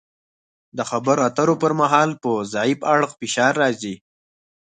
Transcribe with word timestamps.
د 0.77 0.79
خبرو 0.89 1.21
اترو 1.27 1.55
پر 1.61 1.71
مهال 1.81 2.09
په 2.23 2.31
ضعیف 2.53 2.79
اړخ 2.93 3.11
فشار 3.19 3.53
راځي 3.63 3.95